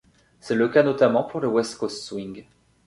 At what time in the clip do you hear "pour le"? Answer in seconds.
1.23-1.47